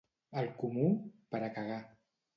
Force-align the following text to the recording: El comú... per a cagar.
El 0.41 0.47
comú... 0.61 0.87
per 1.35 1.43
a 1.49 1.53
cagar. 1.59 1.81